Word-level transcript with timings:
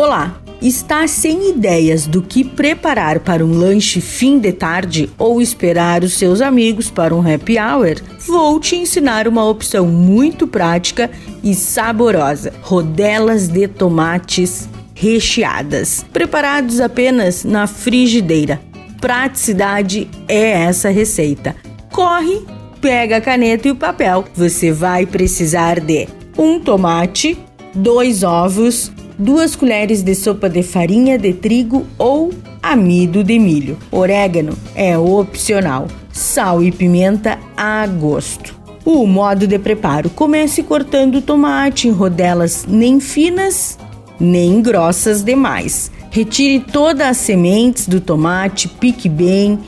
Olá! 0.00 0.40
Está 0.62 1.08
sem 1.08 1.50
ideias 1.50 2.06
do 2.06 2.22
que 2.22 2.44
preparar 2.44 3.18
para 3.18 3.44
um 3.44 3.50
lanche 3.50 4.00
fim 4.00 4.38
de 4.38 4.52
tarde 4.52 5.10
ou 5.18 5.42
esperar 5.42 6.04
os 6.04 6.16
seus 6.16 6.40
amigos 6.40 6.88
para 6.88 7.12
um 7.12 7.18
happy 7.18 7.58
hour? 7.58 7.96
Vou 8.24 8.60
te 8.60 8.76
ensinar 8.76 9.26
uma 9.26 9.44
opção 9.44 9.88
muito 9.88 10.46
prática 10.46 11.10
e 11.42 11.52
saborosa: 11.52 12.52
rodelas 12.62 13.48
de 13.48 13.66
tomates 13.66 14.68
recheadas, 14.94 16.06
preparados 16.12 16.80
apenas 16.80 17.42
na 17.42 17.66
frigideira. 17.66 18.60
Praticidade 19.00 20.08
é 20.28 20.62
essa 20.62 20.90
receita. 20.90 21.56
Corre, 21.90 22.46
pega 22.80 23.16
a 23.16 23.20
caneta 23.20 23.66
e 23.66 23.72
o 23.72 23.76
papel. 23.76 24.24
Você 24.32 24.70
vai 24.70 25.06
precisar 25.06 25.80
de 25.80 26.06
um 26.38 26.60
tomate, 26.60 27.36
dois 27.74 28.22
ovos, 28.22 28.92
duas 29.18 29.56
colheres 29.56 30.02
de 30.02 30.14
sopa 30.14 30.48
de 30.48 30.62
farinha 30.62 31.18
de 31.18 31.32
trigo 31.32 31.86
ou 31.98 32.30
amido 32.62 33.24
de 33.24 33.38
milho. 33.38 33.76
Orégano 33.90 34.56
é 34.74 34.96
opcional. 34.96 35.88
Sal 36.12 36.62
e 36.62 36.70
pimenta 36.70 37.38
a 37.56 37.86
gosto. 37.86 38.56
O 38.84 39.06
modo 39.06 39.46
de 39.46 39.58
preparo: 39.58 40.08
comece 40.10 40.62
cortando 40.62 41.16
o 41.16 41.22
tomate 41.22 41.88
em 41.88 41.90
rodelas 41.90 42.64
nem 42.68 43.00
finas 43.00 43.78
nem 44.20 44.60
grossas 44.60 45.22
demais. 45.22 45.90
Retire 46.10 46.60
todas 46.60 47.06
as 47.06 47.16
sementes 47.18 47.86
do 47.86 48.00
tomate, 48.00 48.68
pique 48.68 49.08
bem, 49.08 49.58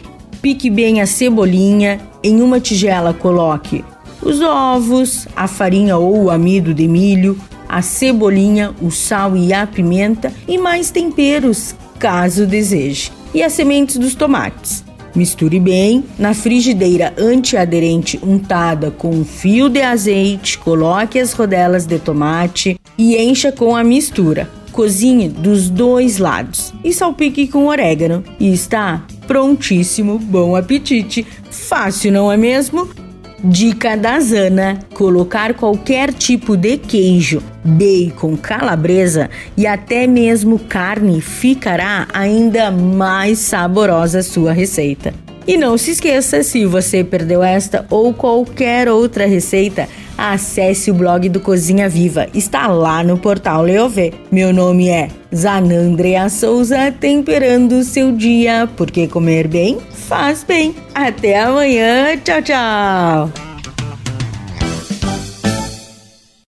pique 0.43 0.71
bem 0.71 1.01
a 1.01 1.07
cebolinha. 1.07 2.01
Em 2.23 2.43
uma 2.43 2.61
tigela 2.61 3.15
coloque 3.15 3.85
os 4.23 4.41
ovos, 4.43 5.27
a 5.35 5.47
farinha 5.47 5.97
ou 5.97 6.25
o 6.25 6.31
amido 6.31 6.75
de 6.75 6.87
milho, 6.87 7.39
a 7.77 7.83
cebolinha, 7.83 8.75
o 8.81 8.91
sal 8.91 9.37
e 9.37 9.53
a 9.53 9.67
pimenta 9.67 10.33
e 10.47 10.59
mais 10.59 10.91
temperos, 10.91 11.75
caso 11.99 12.47
deseje. 12.47 13.13
E 13.33 13.43
as 13.43 13.53
sementes 13.53 13.97
dos 13.97 14.15
tomates. 14.15 14.85
Misture 15.15 15.59
bem 15.59 16.05
na 16.19 16.35
frigideira 16.35 17.13
antiaderente 17.19 18.19
untada 18.23 18.91
com 18.91 19.11
um 19.11 19.25
fio 19.25 19.69
de 19.69 19.83
azeite, 19.83 20.59
coloque 20.59 21.19
as 21.19 21.33
rodelas 21.33 21.85
de 21.85 21.99
tomate 21.99 22.79
e 22.97 23.17
encha 23.17 23.51
com 23.51 23.75
a 23.75 23.83
mistura. 23.83 24.49
Cozinhe 24.73 25.29
dos 25.29 25.69
dois 25.69 26.19
lados 26.19 26.73
e 26.85 26.93
salpique 26.93 27.49
com 27.49 27.67
orégano. 27.67 28.23
E 28.39 28.53
está 28.53 29.05
prontíssimo. 29.27 30.19
Bom 30.19 30.55
apetite! 30.55 31.27
Fácil, 31.51 32.13
não 32.13 32.31
é 32.31 32.37
mesmo? 32.37 32.89
Dica 33.43 33.97
da 33.97 34.21
Zana: 34.21 34.79
colocar 34.93 35.55
qualquer 35.55 36.13
tipo 36.13 36.59
de 36.59 36.77
queijo, 36.77 37.43
bacon, 37.65 38.37
calabresa 38.37 39.31
e 39.57 39.67
até 39.67 40.07
mesmo 40.07 40.59
carne 40.59 41.23
ficará 41.23 42.07
ainda 42.13 42.71
mais 42.71 43.39
saborosa 43.39 44.23
sua 44.23 44.53
receita. 44.53 45.15
E 45.47 45.57
não 45.57 45.79
se 45.79 45.93
esqueça, 45.93 46.43
se 46.43 46.67
você 46.67 47.03
perdeu 47.03 47.43
esta 47.43 47.87
ou 47.89 48.13
qualquer 48.13 48.91
outra 48.91 49.27
receita, 49.27 49.89
acesse 50.21 50.91
o 50.91 50.95
blog 50.95 51.29
do 51.31 51.41
Cozinha 51.41 51.89
Viva. 51.89 52.27
Está 52.35 52.67
lá 52.67 53.03
no 53.03 53.17
portal 53.17 53.63
Leovê. 53.63 54.13
Meu 54.31 54.53
nome 54.53 54.89
é 54.89 55.09
Zanandrea 55.35 56.29
Souza, 56.29 56.93
temperando 56.93 57.73
o 57.73 57.85
seu 57.85 58.13
dia, 58.13 58.69
porque 58.77 59.09
comer 59.09 59.49
bem 59.49 59.79
faz 59.91 60.45
bem. 60.45 60.75
Até 60.95 61.41
amanhã. 61.41 62.17
Tchau, 62.19 62.43
tchau. 62.43 63.50